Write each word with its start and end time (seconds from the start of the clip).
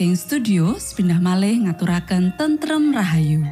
saking 0.00 0.16
studio 0.16 0.80
pindah 0.96 1.20
malih 1.20 1.68
ngaturaken 1.68 2.32
tentrem 2.40 2.88
Rahayu. 2.88 3.44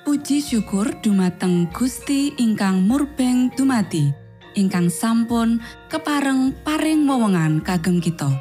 Puji 0.00 0.40
syukur 0.40 0.88
dumateng 1.04 1.68
Gusti 1.76 2.32
ingkang 2.40 2.88
murbeng 2.88 3.52
dumati 3.52 4.08
ingkang 4.56 4.88
sampun 4.88 5.60
kepareng 5.92 6.56
paring 6.64 7.04
wewenngan 7.04 7.60
kagem 7.60 8.00
kita. 8.00 8.32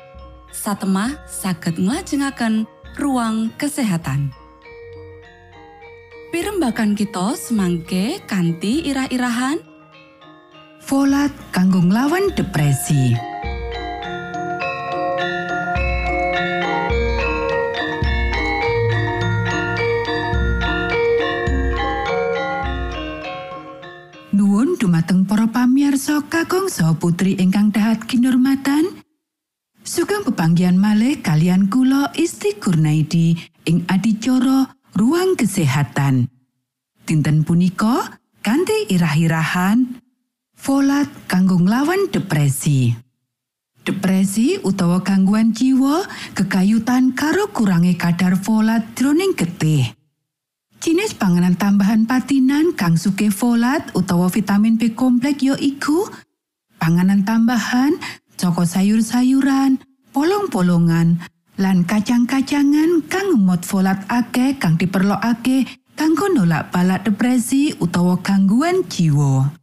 Satemah 0.55 1.19
saged 1.27 1.83
nglajengaken 1.83 2.63
ruang 2.95 3.51
kesehatan. 3.59 4.31
Pirembakan 6.31 6.95
kita 6.95 7.35
semangke 7.35 8.23
kanthi 8.23 8.87
irah-irahan. 8.87 9.59
Folat 10.79 11.35
kanggo 11.51 11.83
nglawan 11.83 12.31
depresi. 12.39 13.26
Kakung 26.47 26.71
saha 26.71 26.95
putri 26.95 27.35
ingkang 27.35 27.75
dahat 27.75 28.07
kinurmatan. 28.07 29.03
Sugeng 29.83 30.23
pepanggihan 30.23 30.79
malih 30.79 31.19
kalian 31.19 31.67
kula 31.67 32.15
Isti 32.15 32.55
Kurnaidi 32.55 33.35
ing 33.67 33.83
adicara 33.91 34.71
Ruang 34.95 35.35
Kesehatan. 35.35 36.31
Dinten 37.03 37.43
punika 37.43 38.15
kanthi 38.39 38.87
irah-irahan 38.95 39.99
Folat 40.55 41.11
kanggo 41.27 41.59
nglawan 41.59 42.15
depresi. 42.15 42.95
Depresi 43.83 44.55
utawa 44.63 45.03
gangguan 45.03 45.51
jiwa 45.51 46.07
kekayutan 46.31 47.11
karo 47.11 47.51
kurange 47.51 47.99
kadar 47.99 48.39
folat 48.39 48.95
jroning 48.95 49.35
getih. 49.35 49.83
Jinis 50.79 51.11
panganan 51.11 51.59
tambahan 51.59 52.07
patinan 52.07 52.71
kang 52.71 52.95
suke 52.95 53.35
folat 53.35 53.91
utawa 53.91 54.31
vitamin 54.31 54.79
B 54.79 54.95
kompleks 54.95 55.43
ya 55.43 55.59
iku 55.59 56.07
panganan 56.77 57.25
tambahan 57.27 57.97
saka 58.37 58.63
sayur-sayuran, 58.63 59.81
polong-polongan, 60.13 61.19
lan 61.57 61.83
kacang-kacangan 61.89 63.01
kang 63.09 63.33
ngemot 63.33 63.65
folat 63.65 64.05
akeh 64.07 64.61
kang 64.61 64.77
diperlokake 64.77 65.65
kanggo 65.97 66.29
nolak 66.29 66.69
balak 66.69 67.01
depresi 67.09 67.73
utawa 67.81 68.21
gangguan 68.21 68.85
jiwa. 68.85 69.57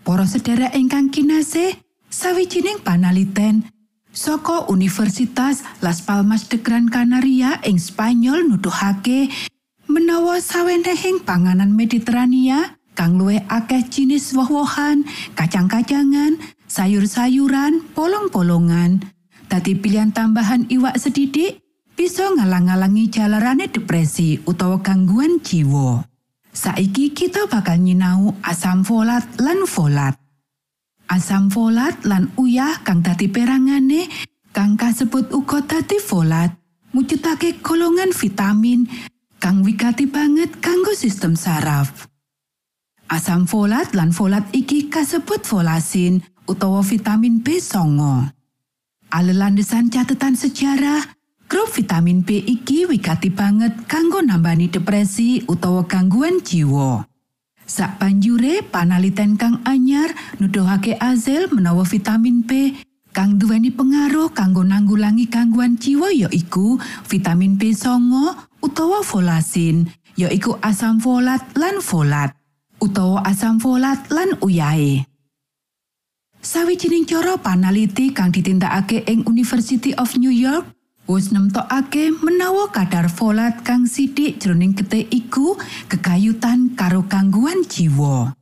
Para 0.00 0.24
sedherek 0.24 0.72
ingkang 0.72 1.12
kinasih, 1.12 1.76
sawijining 2.08 2.80
panaliten 2.80 3.68
saka 4.08 4.64
Universitas 4.72 5.60
Las 5.84 6.00
Palmas 6.00 6.48
de 6.48 6.64
Gran 6.64 6.88
Canaria 6.88 7.60
ing 7.68 7.76
Spanyol 7.76 8.48
nuduhake 8.48 9.28
menawa 9.84 10.40
sawenehing 10.40 11.28
panganan 11.28 11.76
Mediterania 11.76 12.77
kang 12.98 13.14
luwih 13.14 13.38
akeh 13.46 13.86
jinis 13.86 14.34
woh-wohan, 14.34 15.06
kacang-kacangan, 15.38 16.34
sayur-sayuran, 16.66 17.86
polong-polongan, 17.94 19.06
dadi 19.46 19.78
pilihan 19.78 20.10
tambahan 20.10 20.66
iwak 20.66 20.98
sedidik 20.98 21.62
bisa 21.94 22.26
ngalang-alangi 22.34 23.06
jalarane 23.06 23.70
depresi 23.70 24.42
utawa 24.50 24.82
gangguan 24.82 25.38
jiwa. 25.38 26.02
Saiki 26.50 27.14
kita 27.14 27.46
bakal 27.46 27.78
nyinau 27.78 28.34
asam 28.42 28.82
folat 28.82 29.22
lan 29.38 29.62
folat. 29.62 30.18
Asam 31.06 31.54
folat 31.54 32.02
lan 32.02 32.34
uyah 32.34 32.82
kang 32.82 32.98
dadi 32.98 33.30
perangane 33.30 34.10
kang 34.50 34.74
kasebut 34.74 35.30
uga 35.30 35.62
dadi 35.62 36.02
folat 36.02 36.50
mujudake 36.90 37.62
golongan 37.62 38.10
vitamin 38.10 38.90
kang 39.38 39.62
wigati 39.62 40.10
banget 40.10 40.58
kanggo 40.58 40.98
sistem 40.98 41.38
saraf. 41.38 42.07
Asam 43.08 43.48
folat 43.48 43.96
lan 43.96 44.12
folat 44.12 44.44
iki 44.52 44.92
kasebut 44.92 45.40
folasin 45.40 46.20
utawa 46.44 46.84
vitamin 46.84 47.40
B9. 47.40 47.80
Alelandesan 49.08 49.88
catatan 49.88 50.36
sejarah, 50.36 51.16
grup 51.48 51.72
vitamin 51.72 52.20
B 52.20 52.44
iki 52.44 52.84
wigati 52.84 53.32
banget 53.32 53.72
kanggo 53.88 54.20
nambani 54.20 54.68
depresi 54.68 55.40
utawa 55.48 55.88
gangguan 55.88 56.44
jiwa. 56.44 57.08
Sak 57.64 57.96
banjure 57.96 58.60
panaliten 58.68 59.40
kang 59.40 59.64
anyar 59.64 60.12
nuduhake 60.36 61.00
azel 61.00 61.48
menawa 61.48 61.88
vitamin 61.88 62.44
B 62.44 62.76
kang 63.16 63.40
duweni 63.40 63.72
pengaruh 63.72 64.36
kanggo 64.36 64.60
nanggulangi 64.68 65.32
gangguan 65.32 65.80
jiwa 65.80 66.12
ya 66.12 66.28
iku 66.28 66.76
vitamin 67.08 67.56
B9 67.56 67.88
utawa 68.60 69.00
folasin, 69.00 69.88
ya 70.12 70.28
iku 70.28 70.60
asam 70.60 71.00
folat 71.00 71.40
lan 71.56 71.80
folat 71.80 72.37
utawa 72.78 73.22
asam 73.26 73.58
folat 73.58 74.06
lan 74.10 74.38
uyahe. 74.42 75.06
Sawijining 76.38 77.04
cara 77.04 77.34
panaliti 77.36 78.14
kang 78.14 78.30
ditindakake 78.30 79.02
ing 79.10 79.26
University 79.26 79.90
of 79.98 80.14
New 80.16 80.30
York 80.30 80.70
wis 81.08 81.34
nemtokake 81.34 82.14
menawa 82.20 82.70
kadar 82.70 83.10
folat 83.10 83.64
kang 83.66 83.88
sidik 83.88 84.38
jroning 84.38 84.76
getih 84.76 85.08
iku 85.08 85.58
kekayutan 85.90 86.78
karo 86.78 87.02
gangguan 87.08 87.64
jiwa. 87.66 88.36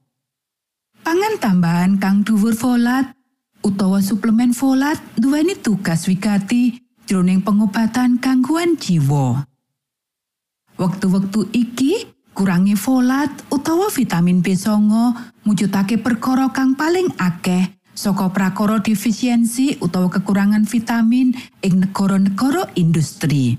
Pangan 1.07 1.35
tambahan 1.39 2.03
kang 2.03 2.27
dhuwur 2.27 2.59
folat 2.59 3.15
utawa 3.63 4.03
suplemen 4.03 4.51
folat 4.51 4.99
duweni 5.15 5.55
tugas 5.55 6.11
wigati 6.11 6.83
jroning 7.07 7.41
pengobatan 7.41 8.19
gangguan 8.19 8.75
jiwa. 8.75 9.47
Wektu-wektu 10.77 11.49
iki 11.57 12.16
kurangi 12.37 12.77
folat 12.77 13.33
utawa 13.49 13.89
vitamin 13.89 14.45
B9 14.45 14.69
mujudake 15.49 15.97
perkara 15.97 16.53
kang 16.53 16.77
paling 16.77 17.09
akeh 17.17 17.73
saka 17.97 18.29
prakara 18.29 18.77
defisiensi 18.85 19.81
utawa 19.81 20.13
kekurangan 20.13 20.69
vitamin 20.69 21.33
ing 21.65 21.81
negara-negara 21.81 22.77
industri. 22.77 23.57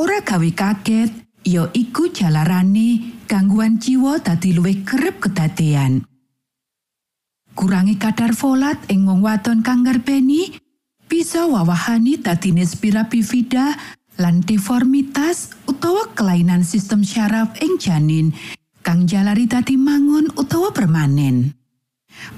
Ora 0.00 0.24
gawe 0.24 0.48
kaget, 0.48 1.12
ya 1.44 1.68
iku 1.76 2.08
jalarane 2.08 3.20
gangguan 3.28 3.76
jiwa 3.76 4.16
dadi 4.24 4.56
luwih 4.56 4.80
kerep 4.80 5.20
kedadean. 5.20 6.08
Kurangi 7.52 8.00
kadar 8.00 8.32
folat 8.32 8.80
ing 8.88 9.04
wong 9.04 9.20
wadon 9.20 9.60
kang 9.60 9.84
ngerbeni 9.84 10.56
bisa 11.04 11.44
wawahani 11.44 12.20
dadine 12.20 12.64
spira 12.64 13.08
bifida 13.08 13.76
lan 14.16 14.40
deformitas 14.44 15.52
utawa 15.68 16.08
kelainan 16.16 16.64
sistem 16.64 17.04
syaraf 17.04 17.52
ing 17.60 17.76
janin 17.76 18.32
kang 18.80 19.04
jalari 19.04 19.44
dadi 19.50 19.74
mangun 19.74 20.30
utawa 20.38 20.70
permanen. 20.70 21.52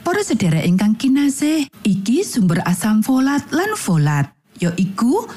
Para 0.02 0.24
sedherek 0.26 0.66
ingkang 0.66 0.98
kinasih, 0.98 1.70
iki 1.86 2.26
sumber 2.26 2.64
asam 2.66 3.04
folat 3.04 3.46
lan 3.54 3.78
folat, 3.78 4.26
ya 4.58 4.74
iku 4.74 5.28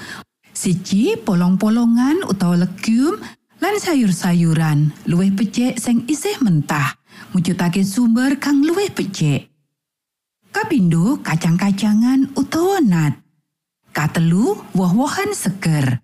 siji 0.50 1.20
polong-polongan 1.22 2.26
utawa 2.26 2.66
legume 2.66 3.22
lan 3.62 3.76
sayur-sayuran 3.78 5.06
luwih 5.06 5.30
becik 5.30 5.78
sing 5.78 6.10
isih 6.10 6.42
mentah, 6.42 6.98
mujudake 7.38 7.86
sumber 7.86 8.42
kang 8.42 8.66
luwih 8.66 8.90
becik. 8.90 9.54
Kapindo 10.52 11.22
kacang-kacangan 11.22 12.34
utawa 12.36 12.84
nut. 12.84 13.14
Katelu 13.92 14.56
woh-wohan 14.76 15.32
seger. 15.36 16.04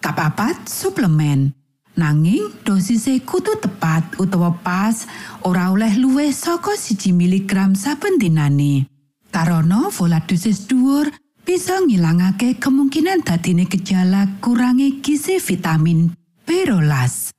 Kapapat 0.00 0.64
suplemen. 0.64 1.52
Nanging 2.00 2.64
dosise 2.64 3.20
kudu 3.20 3.60
tepat 3.60 4.16
utawa 4.16 4.56
pas 4.64 5.04
ora 5.44 5.68
oleh 5.68 5.92
luwih 6.00 6.32
saka 6.32 6.72
siji 6.72 7.12
miligram 7.12 7.76
saben 7.76 8.16
dinane. 8.16 8.88
Karana 9.28 9.92
folat 9.92 10.24
dosis 10.24 10.64
dhuwur 10.64 11.12
bisa 11.44 11.84
ngilangake 11.84 12.56
kemungkinan 12.56 13.20
dadine 13.20 13.68
gejala 13.68 14.40
kurangi 14.40 15.04
gizi 15.04 15.36
vitamin 15.36 16.08
B12. 16.48 17.36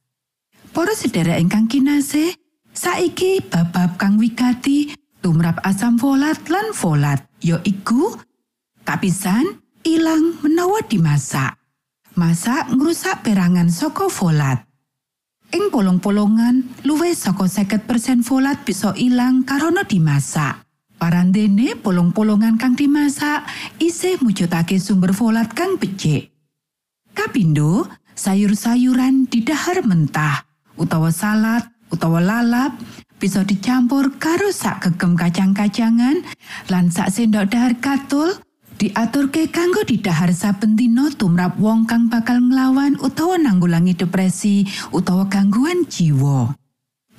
Para 0.69 0.93
sedherek 0.93 1.41
ingkang 1.41 1.65
kinasih, 1.65 2.37
saiki 2.77 3.41
bab-bab 3.41 3.97
kang 3.97 4.21
wigati 4.21 4.93
tumrap 5.25 5.57
asam 5.65 5.97
folat 5.97 6.37
lan 6.45 6.69
folat 6.77 7.25
ya 7.41 7.57
iku 7.65 8.13
kapisan 8.85 9.57
ilang 9.81 10.37
menawa 10.45 10.85
dimasak. 10.85 11.60
Masak 12.11 12.75
ngrusak 12.75 13.23
perangan 13.23 13.71
saka 13.71 14.11
folat. 14.11 14.67
Ing 15.55 15.71
polong-polongan, 15.71 16.83
luwih 16.83 17.15
saka 17.15 17.47
50% 17.47 18.23
folat 18.23 18.63
bisa 18.67 18.91
ilang 18.99 19.47
karena 19.47 19.83
dimasak. 19.87 20.63
Parandene 20.99 21.79
polong-polongan 21.79 22.59
kang 22.59 22.75
dimasak 22.75 23.47
isih 23.79 24.19
mujudake 24.19 24.75
sumber 24.75 25.15
folat 25.15 25.55
kang 25.55 25.79
becik. 25.79 26.35
Kapindo, 27.15 27.87
sayur-sayuran 28.15 29.31
didahar 29.31 29.83
mentah, 29.87 30.43
utawa 30.75 31.15
salad, 31.15 31.63
utawa 31.91 32.19
lalap, 32.19 32.75
bisa 33.21 33.45
dicampur 33.47 34.19
karo 34.19 34.51
sak 34.51 34.83
gegem 34.83 35.15
kacang-kacangan 35.15 36.25
lan 36.67 36.89
sak 36.89 37.13
sendok 37.13 37.53
dahar 37.53 37.77
katul 37.77 38.33
diaturke 38.81 39.53
kanggo 39.53 39.85
didhahar 39.85 40.33
saben 40.33 40.73
dina 40.73 41.13
tumrap 41.13 41.53
wong 41.61 41.85
kang 41.85 42.09
bakal 42.09 42.41
nglawan 42.41 42.97
utawa 42.97 43.37
nanggulangi 43.37 43.93
depresi 43.93 44.65
utawa 44.89 45.29
gangguan 45.29 45.85
jiwa. 45.85 46.57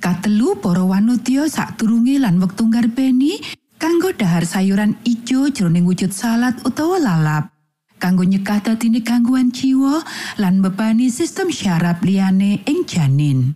Katelu 0.03 0.59
para 0.59 0.83
wanudya 0.83 1.47
sadurunge 1.47 2.19
lan 2.19 2.43
wektu 2.43 2.67
ngarbeni 2.67 3.39
kanggo 3.79 4.11
dahar 4.11 4.43
sayuran 4.43 4.99
ijo 5.07 5.47
jroning 5.55 5.87
wujud 5.87 6.11
salad 6.11 6.59
utawa 6.67 6.99
lalap. 6.99 7.55
Kanggo 7.95 8.27
nyekah 8.27 8.59
dadine 8.59 8.99
gangguan 8.99 9.55
jiwa 9.55 10.03
lan 10.43 10.59
bebani 10.59 11.07
sistem 11.07 11.47
syaraf 11.47 12.03
liyane 12.03 12.59
ing 12.67 12.83
janin. 12.83 13.55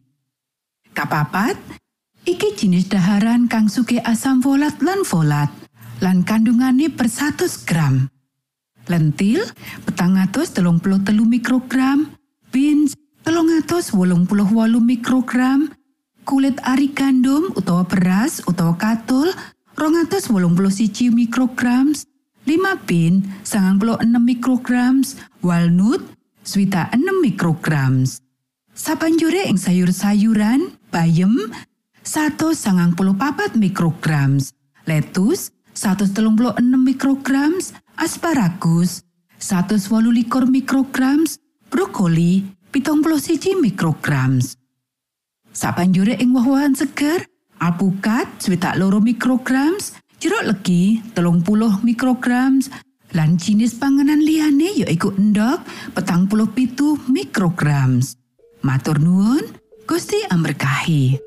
Kapapat, 0.96 1.60
iki 2.24 2.56
jenis 2.56 2.88
daharan 2.88 3.52
kang 3.52 3.68
suke 3.68 4.00
asam 4.00 4.40
folat 4.40 4.80
lan 4.80 5.04
folat. 5.04 5.67
Lan 6.02 6.22
kandungane 6.22 6.90
per 6.94 7.10
100 7.10 7.66
gram. 7.66 8.10
Lentil, 8.88 9.44
petang 9.84 10.16
atus 10.16 10.56
telung 10.56 10.80
puluh 10.80 11.04
telu 11.04 11.28
mikrogram, 11.28 12.08
beans, 12.56 12.96
telung 13.28 13.52
atus 13.60 13.92
wolung 13.92 14.24
puluh 14.24 14.48
wolu 14.48 14.80
mikrogram, 14.80 15.68
kulit 16.24 16.56
ari 16.64 16.96
gandum 16.96 17.52
utawa 17.60 17.84
beras 17.84 18.40
utawa 18.48 18.80
katul, 18.80 19.28
rong 19.76 19.96
atus 20.08 20.32
wolung 20.32 20.56
puluh 20.56 20.72
siji 20.72 21.12
mikrogram, 21.12 21.92
5 22.48 22.88
bin, 22.88 23.28
sangang 23.44 23.76
puluh 23.76 24.00
enam 24.00 24.24
mikrogram, 24.24 25.04
walnut, 25.44 26.00
swita 26.48 26.88
6 26.96 27.04
mikrogram. 27.20 28.08
Sabanjure 28.72 29.52
ing 29.52 29.60
sayur-sayuran, 29.60 30.80
bayem, 30.96 31.52
satu 32.08 32.56
sangang 32.56 32.96
puluh 32.96 33.20
papat 33.20 33.60
mikrogram, 33.60 34.40
lettuce, 34.88 35.52
136 35.78 36.58
mikrogram, 36.74 37.54
asparagus, 38.02 39.06
128 39.38 40.50
mikrogram, 40.50 41.22
brokoli, 41.70 42.50
pitung 42.74 43.06
puluh 43.06 43.22
siji 43.22 43.54
mikrogram. 43.54 44.42
Sabanjure 45.54 46.18
ing 46.18 46.34
woh-wohan 46.34 46.74
seger, 46.74 47.30
alpukat 47.62 48.26
swidak 48.42 48.74
loro 48.82 48.98
mikrogram, 48.98 49.78
jeruk 50.18 50.50
legi 50.50 50.98
telung 51.14 51.46
puluh 51.46 51.78
mikrogram, 51.86 52.58
lan 53.14 53.38
jinis 53.38 53.78
panganan 53.78 54.26
liyane 54.26 54.82
yaiku 54.82 55.14
endok 55.14 55.62
petang 55.94 56.26
puluh 56.26 56.50
pitu 56.50 56.98
mikrogram. 57.06 58.02
Matur 58.66 58.98
nuwun, 58.98 59.46
Gusti 59.86 60.26
amberkahi. 60.34 61.27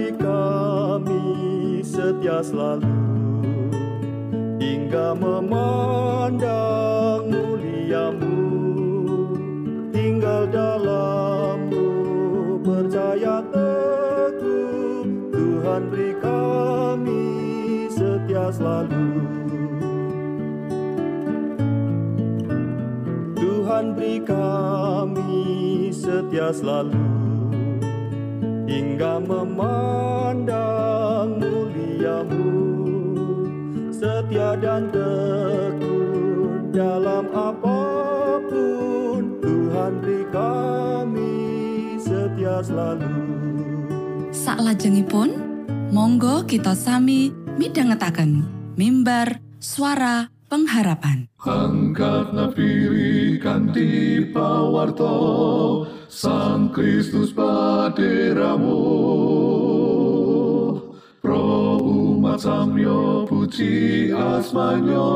Beri 0.00 0.16
kami 0.16 1.24
setia 1.84 2.40
selalu 2.40 2.88
hingga 4.56 5.12
memandang 5.12 7.28
muliamu 7.28 8.40
tinggal 9.92 10.48
dalammu 10.48 11.84
percaya 12.64 13.44
teguh 13.52 15.04
Tuhan 15.36 15.82
beri 15.92 16.16
kami 16.16 17.24
setia 17.92 18.48
selalu. 18.56 19.20
Tuhan 23.36 23.92
beri 23.92 24.16
kami 24.24 25.44
setia 25.92 26.56
selalu 26.56 27.19
hingga 28.70 29.18
memandang 29.18 30.54
muliamu 31.42 32.54
setia 33.90 34.54
dan 34.62 34.86
tekun 34.94 36.70
dalam 36.70 37.26
apa 37.34 37.82
pun 38.46 39.42
Tuhan 39.42 39.92
beri 39.98 40.22
kami 40.30 41.34
setia 41.98 42.62
selalu 42.62 43.18
Saklajengipun, 44.30 45.34
monggo 45.90 46.46
kita 46.46 46.78
sami 46.78 47.34
midhangetaken 47.58 48.46
mimbar 48.78 49.42
suara 49.58 50.30
pengharapan. 50.46 51.29
Angkat 51.40 52.36
nafiri 52.36 53.40
kanti 53.40 54.20
pawarto 54.28 55.88
Sang 56.04 56.68
Kristus 56.68 57.32
paderamu. 57.32 58.84
Pro 61.24 61.80
umat 61.80 62.44
samyo 62.44 63.24
puji 63.24 64.12
asmanyo 64.12 65.08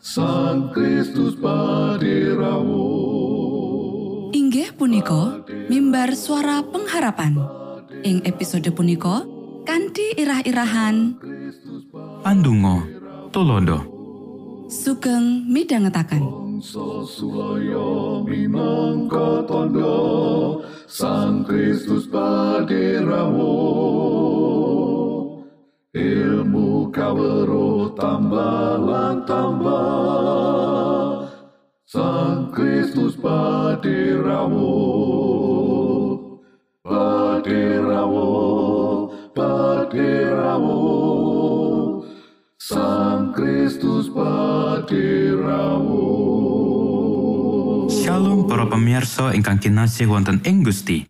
Sang 0.00 0.72
Kristus 0.72 1.36
paderamu. 1.36 2.88
Inggih 4.32 4.72
punika 4.72 5.44
mimbar 5.68 6.16
suara 6.16 6.64
pengharapan. 6.64 7.36
Ing 8.08 8.24
episode 8.24 8.72
punika 8.72 9.20
kanthi 9.68 10.16
irah-irahan. 10.16 11.20
Pandungo 12.24 12.88
Tulodo 13.36 13.95
sugeng 14.66 15.46
midhangetaken. 15.46 16.46
Sosuloyo 16.56 18.24
minangka 18.24 19.44
tondo 19.44 20.64
Sang 20.88 21.44
Kristus 21.44 22.08
paderamu 22.08 23.52
Ilmu 25.92 26.88
kawero 26.88 27.92
tambah 27.92 28.80
tambah 29.28 31.28
Sang 31.84 32.48
Kristus 32.56 33.20
paderamu 33.20 34.72
Paderamu 36.80 38.32
Paderamu 39.36 40.80
Sang 42.56 43.36
Kristus 43.36 44.08
paderamu 44.08 44.45
Shalom 47.90 48.46
para 48.46 48.70
pemirsa 48.70 49.34
ingkang 49.34 49.58
kinasih 49.58 50.06
wonten 50.06 50.38
ing 50.46 50.62
Gusti. 50.62 51.02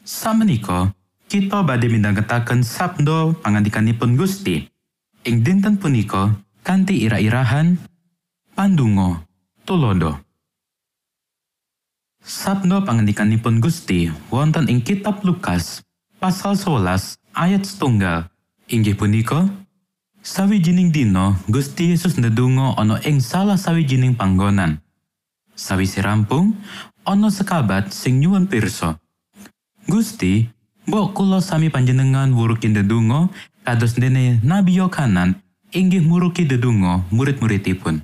Samenika 0.00 0.96
kita 1.28 1.60
badhe 1.68 1.92
midhangetaken 1.92 2.64
sabda 2.64 3.36
pangandikanipun 3.44 4.16
Gusti. 4.16 4.64
Ing 5.28 5.44
dinten 5.44 5.76
punika 5.76 6.32
kanthi 6.64 7.04
ira-irahan 7.04 7.76
pandungo 8.56 9.20
tulodo. 9.68 10.24
Sabdo 12.24 12.88
pangandikanipun 12.88 13.60
Gusti 13.60 14.08
wonten 14.32 14.64
ing 14.72 14.80
kitab 14.80 15.20
Lukas 15.28 15.84
pasal 16.16 16.56
11 16.56 17.20
ayat 17.36 17.68
setunggal. 17.68 18.32
Inggih 18.64 18.96
punika, 18.96 19.44
sawijining 20.24 20.88
dina 20.88 21.36
Gusti 21.52 21.92
Yesus 21.92 22.16
ndedonga 22.16 22.80
ana 22.80 22.96
ing 23.04 23.20
salah 23.20 23.60
sawijining 23.60 24.16
panggonan. 24.16 24.80
Sawise 25.54 26.00
rampung, 26.00 26.56
ana 27.04 27.28
sekabat 27.30 27.92
sing 27.92 28.18
nyuwun 28.18 28.48
pirsa. 28.48 28.96
Gusti, 29.86 30.48
mbok 30.88 31.12
kula 31.12 31.44
sami 31.44 31.68
panjenengan 31.68 32.32
wuruki 32.32 32.72
ndedonga 32.72 33.28
kados 33.68 33.94
dene 34.00 34.40
Nabi 34.42 34.80
Yohanan 34.80 35.36
inggih 35.76 36.00
muruki 36.00 36.48
dedungo 36.48 37.04
murid-muridipun. 37.12 38.00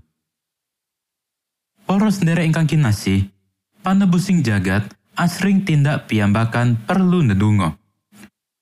Para 1.88 2.12
sendherek 2.12 2.46
ingkang 2.46 2.68
kinasih, 2.68 3.32
panebusing 3.82 4.44
jagat 4.44 4.84
asring 5.16 5.64
tindak 5.64 6.06
piyambakan 6.06 6.76
perlu 6.84 7.24
ndedonga. 7.24 7.80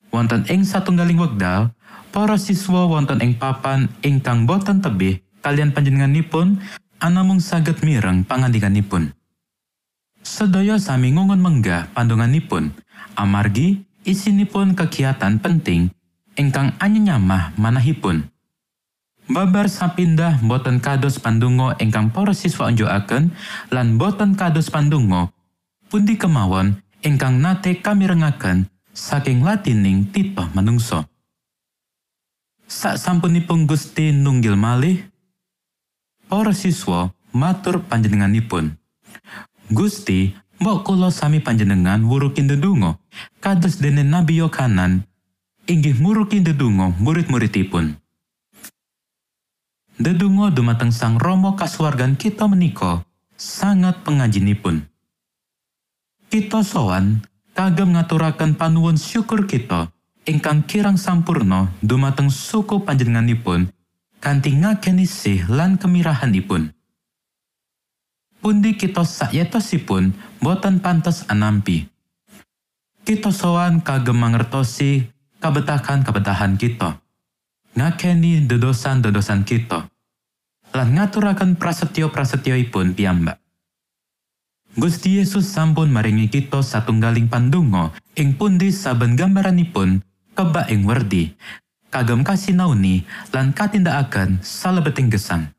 Wonten 0.09 0.49
ing 0.49 0.64
satunggaling 0.64 1.21
wekdal, 1.21 1.77
para 2.18 2.35
siswa 2.35 2.83
wonten 2.90 3.22
ing 3.22 3.38
papan 3.38 3.87
ingkang 4.02 4.42
boten 4.42 4.83
tebih 4.83 5.22
kalian 5.38 5.70
panjenenganipun 5.70 6.59
anamung 6.98 7.38
saged 7.38 7.78
mireng 7.87 8.26
pangandikanipun. 8.26 9.14
Sedaya 10.26 10.83
sami 10.83 11.14
ngungun 11.14 11.38
menggah 11.38 11.87
pandunganipun, 11.94 12.74
amargi 13.14 13.87
isinipun 14.02 14.74
kegiatan 14.74 15.38
penting 15.38 15.94
ingkang 16.35 16.74
anyenyamah 16.83 17.54
manahipun. 17.54 18.26
Babar 19.31 19.70
sapindah 19.70 20.42
boten 20.42 20.83
kados 20.83 21.22
pandungo 21.22 21.70
ingkang 21.78 22.11
para 22.11 22.35
siswa 22.35 22.66
unjukaken 22.66 23.31
lan 23.70 23.94
boten 23.94 24.35
kados 24.35 24.74
pandungo 24.74 25.31
pundi 25.87 26.18
kemawon 26.18 26.83
ingkang 26.98 27.38
nate 27.38 27.78
kami 27.78 28.11
rengaken 28.11 28.66
saking 28.90 29.46
latining 29.46 30.11
tito 30.11 30.42
manungso. 30.50 31.07
Sak 32.68 33.00
sampunipun 33.00 33.64
Gusti 33.64 34.12
nunggil 34.12 34.52
malih, 34.52 35.00
para 36.28 36.52
siswa 36.52 37.09
matur 37.33 37.81
panjenenganipun. 37.81 38.76
Gusti, 39.72 40.37
mbok 40.61 40.85
kula 40.85 41.09
sami 41.09 41.40
panjenengan 41.40 42.04
wurukin 42.04 42.44
dedungo, 42.44 43.00
kados 43.40 43.81
dene 43.81 44.04
Nabi 44.04 44.44
Yohanan, 44.44 45.09
inggih 45.64 45.96
murukin 45.96 46.44
dedungo 46.44 46.92
murid-muridipun. 47.00 47.96
Dedungo 49.96 50.52
dumateng 50.52 50.92
Sang 50.92 51.16
Romo 51.16 51.57
kasuwargan 51.57 52.20
kita 52.20 52.44
menika 52.52 53.00
sangat 53.33 54.04
pengajinipun. 54.04 54.85
Kita 56.28 56.61
sowan 56.61 57.24
kagem 57.57 57.96
ngaturaken 57.96 58.61
panuwun 58.61 59.00
syukur 59.00 59.48
kita 59.48 59.88
ingkang 60.28 60.68
kirang 60.68 61.00
sampurno 61.00 61.72
dumateng 61.80 62.28
suku 62.28 62.84
panjenenganipun 62.84 63.72
kanthi 64.20 64.60
ngakenisih 64.60 65.48
lan 65.48 65.80
kemirahanipun. 65.80 66.76
Pundi 68.38 68.76
kita 68.76 69.02
sakyatosipun 69.02 70.12
boten 70.44 70.84
pantes 70.84 71.24
anampi. 71.26 71.88
Kita 73.02 73.32
sowan 73.32 73.80
kagem 73.80 74.20
mangertosi 74.20 75.08
kabetahan-kabetahan 75.40 76.60
kita. 76.60 77.00
ngakeni 77.78 78.42
dedosan-dedosan 78.50 79.46
kita 79.46 79.86
lan 80.74 80.88
ngaturaken 80.98 81.54
prasetyo-prasetyoipun 81.54 82.98
piyambak. 82.98 83.38
Gusti 84.74 85.22
Yesus 85.22 85.46
sampun 85.46 85.94
maringi 85.94 86.26
kita 86.26 86.58
satunggaling 86.58 87.30
pandonga 87.30 87.94
ing 88.18 88.34
pundi 88.34 88.74
saben 88.74 89.14
gambaranipun 89.14 90.02
kebak 90.38 90.70
ing 90.70 90.87
werdi 90.87 91.35
kagem 91.90 92.22
kasinauni 92.22 93.03
lan 93.35 93.51
katindakaken 93.51 94.38
salebeting 94.38 95.11
gesang. 95.11 95.51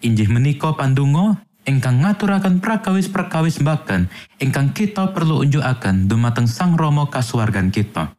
Injih 0.00 0.32
menika 0.32 0.72
pandonga 0.72 1.44
ingkang 1.68 2.00
ngaturaken 2.00 2.64
prakawis-prakawis 2.64 3.60
baken 3.60 4.08
ingkang 4.40 4.72
kita 4.72 5.12
perlu 5.12 5.44
unjukaken 5.44 6.08
dumateng 6.08 6.48
Sang 6.48 6.80
Rama 6.80 7.12
kasuwargan 7.12 7.68
kita. 7.68 8.16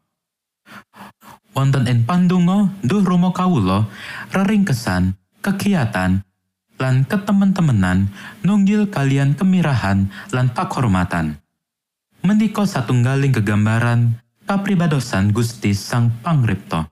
wonten 1.56 1.88
ing 1.88 2.04
pandonga 2.04 2.76
duh 2.84 3.00
Rama 3.00 3.32
kawula 3.32 3.88
reringkesan 4.36 5.16
kegiatan 5.40 6.20
lan 6.76 7.08
ketemen-temenan 7.08 8.12
nunggil 8.44 8.92
kalian 8.92 9.40
kemirahan 9.40 10.12
lan 10.36 10.52
pakhormatan. 10.52 11.40
Menika 12.28 12.68
satunggaling 12.68 13.32
kegambaran 13.32 14.20
kapribadosan 14.46 15.34
Gusti 15.34 15.74
Sang 15.74 16.14
Pangripto. 16.22 16.86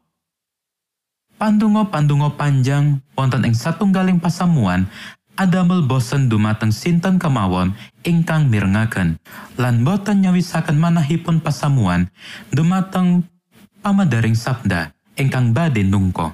Pandungo-pandungo 1.38 2.34
panjang 2.34 3.02
wonten 3.14 3.46
ing 3.46 3.54
satunggaling 3.54 4.18
pasamuan 4.18 4.90
adamel 5.38 5.86
bosen 5.86 6.30
dumateng 6.30 6.74
sinten 6.74 7.18
kemawon 7.22 7.74
ingkang 8.06 8.50
mirengaken 8.50 9.18
lan 9.58 9.86
boten 9.86 10.26
nyawisaken 10.26 10.78
manahipun 10.78 11.42
pasamuan 11.42 12.10
dumateng 12.54 13.26
pamadaring 13.82 14.38
sabda 14.38 14.94
ingkang 15.18 15.54
badhe 15.54 15.86
nungko. 15.86 16.34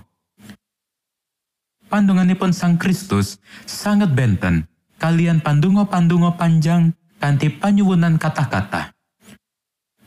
Pandunganipun 1.89 2.53
Sang 2.53 2.77
Kristus 2.77 3.41
sangat 3.65 4.13
benten 4.13 4.69
kalian 5.01 5.41
pandungo-pandungo 5.41 6.37
panjang 6.37 6.93
kanthi 7.17 7.49
panyuwunan 7.49 8.21
kata-kata. 8.21 8.98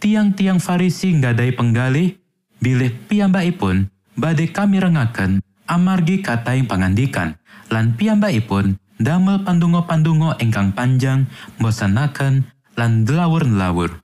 Tiang-tiang 0.02 0.58
Farisi 0.58 1.14
nggadai 1.14 1.54
penggalih 1.54 2.18
bilih 2.58 2.90
piyambakipun 3.06 3.86
badhe 4.18 4.50
kami 4.50 4.82
rengaken 4.82 5.38
amargi 5.70 6.18
kataing 6.18 6.66
pangandikan 6.66 7.38
lan 7.70 7.94
piyambakipun 7.94 8.82
damel 8.98 9.46
pandungo-pandungo 9.46 10.42
ingkang 10.42 10.74
panjang 10.74 11.30
mbosanaken 11.62 12.50
lan 12.74 13.06
delawur-delawur. 13.06 14.02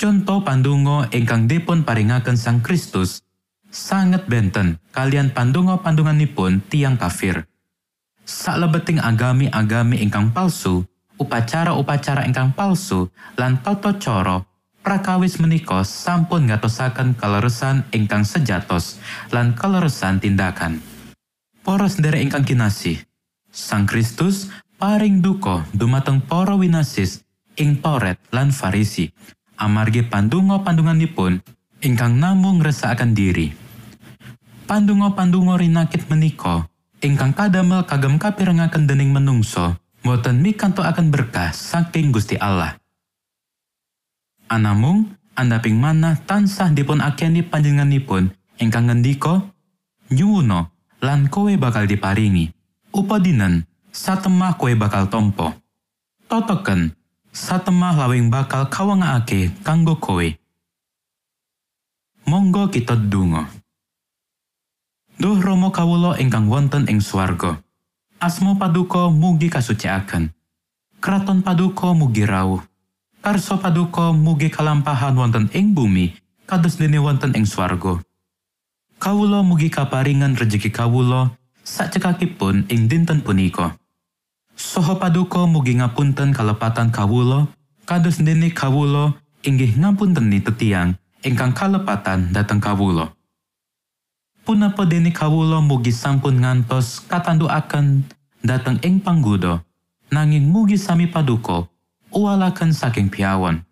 Conto 0.00 0.40
pandungo 0.48 1.04
ingkang 1.12 1.44
dipun 1.44 1.84
paringaken 1.84 2.40
Sang 2.40 2.64
Kristus 2.64 3.20
sanget 3.68 4.24
benten 4.24 4.80
kalian 4.96 5.28
pandungo-pandunganipun 5.36 6.64
tiang 6.72 6.96
kafir. 6.96 7.44
Saklebeting 8.24 8.96
agami-agami 8.96 10.00
ingkang 10.00 10.32
palsu, 10.32 10.88
upacara-upacara 11.20 12.24
ingkang 12.24 12.56
palsu, 12.56 13.12
lan 13.36 13.60
cara 14.00 14.40
prakawis 14.80 15.36
menika 15.36 15.84
sampun 15.84 16.48
ngatosaken 16.48 17.12
kaleresan 17.20 17.84
ingkang 17.92 18.24
sejatos 18.24 18.96
lan 19.28 19.52
kaleresan 19.52 20.18
tindakan. 20.18 20.80
Para 21.60 21.86
sendiri 21.92 22.24
ingkang 22.24 22.48
kinasih, 22.48 23.04
Sang 23.50 23.82
Kristus 23.82 24.46
paring 24.78 25.20
duka 25.20 25.66
dumateng 25.74 26.22
para 26.22 26.54
winasis 26.54 27.26
ing 27.58 27.82
Toret 27.82 28.16
lan 28.30 28.54
Farisi 28.54 29.10
amargi 29.58 30.06
pandungo-pandunganipun 30.06 31.42
ingkang 31.82 32.14
namung 32.16 32.62
ngresakaken 32.62 33.10
diri. 33.10 33.50
Pandungo-pandungo 34.70 35.58
rinakit 35.58 36.06
menika 36.06 36.70
ingkang 37.02 37.34
kadamel 37.34 37.82
kagem 37.90 38.22
kapirengaken 38.22 38.86
dening 38.86 39.10
menungso 39.10 39.79
boten 40.00 40.40
mikantokaken 40.40 41.12
berkah 41.12 41.52
saking 41.52 42.12
Gusti 42.12 42.40
Allah. 42.40 42.76
Anamung 44.50 45.14
andaping 45.38 45.78
manah 45.78 46.18
tansah 46.26 46.72
dipun 46.74 46.98
akeni 47.04 47.46
panjenenganipun 47.46 48.34
ingkang 48.58 48.90
ngendika 48.90 49.46
nyuwuna 50.10 50.72
lan 51.00 51.30
kowe 51.30 51.52
bakal 51.56 51.86
diparingi. 51.86 52.50
Upadinen 52.90 53.64
satemah 53.94 54.58
kowe 54.58 54.72
bakal 54.74 55.06
tompo. 55.06 55.54
Totoken 56.26 56.98
satemah 57.30 57.94
lawing 57.94 58.28
bakal 58.28 58.66
kawangake 58.66 59.54
kanggo 59.62 59.96
kowe. 60.02 60.26
Monggo 62.26 62.70
kita 62.70 62.94
dungo. 62.98 63.46
Duh 65.20 65.36
Romo 65.36 65.68
kawulo 65.68 66.16
ingkang 66.16 66.48
wonten 66.48 66.88
ing 66.88 67.04
swarga. 67.04 67.60
Asmo 68.20 68.52
paduka 68.60 69.08
mugi 69.08 69.48
kasucikaken. 69.48 70.28
Kraton 71.00 71.40
paduka 71.40 71.96
mugi 71.96 72.28
rawuh. 72.28 72.60
Karso 73.24 73.56
paduka 73.56 74.12
mugi 74.12 74.52
kalampahan 74.52 75.16
wonten 75.16 75.48
ing 75.56 75.72
bumi 75.72 76.12
kados 76.44 76.76
dene 76.76 77.00
wonten 77.00 77.32
ing 77.32 77.48
swarga. 77.48 77.96
Kawulo 79.00 79.40
mugi 79.40 79.72
kaparingan 79.72 80.36
rejeki 80.36 80.68
kawulo 80.68 81.32
sakcekakipun 81.64 82.68
ing 82.68 82.92
dinten 82.92 83.24
punika. 83.24 83.80
Soho 84.52 85.00
paduka 85.00 85.48
mugi 85.48 85.80
ngapunten 85.80 86.36
kalepatan 86.36 86.92
kawulo, 86.92 87.48
kados 87.88 88.20
dene 88.20 88.52
kawulo 88.52 89.16
inggih 89.48 89.80
ngapunteni 89.80 90.44
tetiang 90.44 90.92
ingkang 91.24 91.56
kalepatan 91.56 92.36
dateng 92.36 92.60
kawulo. 92.60 93.16
Punapa 94.44 94.88
dene 94.88 95.12
kawulo 95.12 95.60
mugi 95.60 95.92
sampun 95.92 96.40
ngantos 96.40 97.04
katanduaken 97.06 98.08
dateng 98.40 98.80
ing 98.80 98.98
panggudo, 98.98 99.60
nanging 100.08 100.48
mugi 100.48 100.80
sami 100.80 101.06
paduka 101.06 101.68
uwalaken 102.10 102.72
saking 102.74 103.12
piawon. 103.12 103.62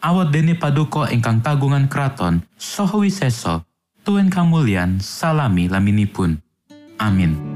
Awat 0.00 0.28
dene 0.30 0.54
paduka 0.54 1.10
ingkang 1.10 1.42
kagungan 1.42 1.88
kraton 1.90 2.44
saha 2.54 2.96
wisesa 3.00 3.64
tuen 4.06 4.30
kamulyan 4.30 5.02
salami 5.02 5.66
laminipun. 5.66 6.38
Amin. 7.02 7.55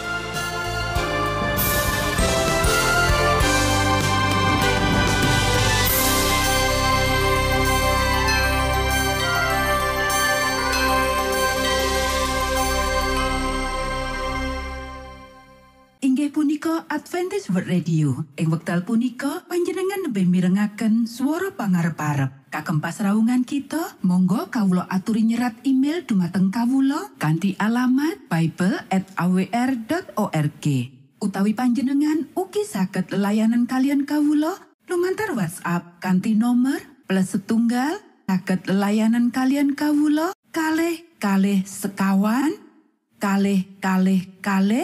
World 17.51 17.67
Radio. 17.67 18.23
Ing 18.39 18.47
wekdal 18.47 18.87
punika 18.87 19.43
panjenengan 19.51 20.07
lebih 20.07 20.23
mirengaken 20.23 21.03
suara 21.03 21.51
pangarep-arep. 21.51 22.47
Kagem 22.47 22.79
pasraungan 22.79 23.43
kita, 23.43 23.99
monggo 24.07 24.47
kawula 24.47 24.87
aturi 24.87 25.27
nyerat 25.27 25.59
email 25.67 26.07
dumateng 26.07 26.47
kawula 26.47 27.11
kanthi 27.19 27.59
alamat 27.59 28.23
bible@awr.org. 28.31 30.65
Utawi 31.19 31.51
panjenengan 31.51 32.31
ugi 32.39 32.63
saged 32.63 33.11
layanan 33.11 33.67
kalian 33.67 34.07
kawula 34.07 34.55
lumantar 34.87 35.35
WhatsApp 35.35 35.99
kanthi 35.99 36.39
nomor 36.39 36.79
plus 37.03 37.35
setunggal 37.35 37.99
saged 38.31 38.63
layanan 38.71 39.27
kalian 39.27 39.75
kawula 39.75 40.31
kalih 40.55 41.03
kalih 41.19 41.67
sekawan 41.67 42.55
kalih 43.19 43.67
kalih 43.83 44.23
kalih 44.39 44.79